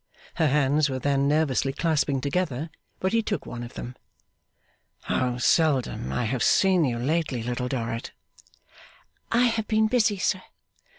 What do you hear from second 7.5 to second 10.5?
Dorrit!' 'I have been busy, sir.